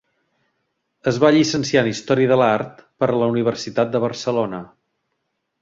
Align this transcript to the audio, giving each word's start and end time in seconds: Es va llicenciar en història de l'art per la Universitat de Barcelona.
Es 1.11 1.19
va 1.23 1.31
llicenciar 1.35 1.83
en 1.85 1.91
història 1.91 2.31
de 2.33 2.39
l'art 2.43 2.81
per 3.05 3.13
la 3.19 3.31
Universitat 3.35 3.95
de 3.97 4.05
Barcelona. 4.07 4.67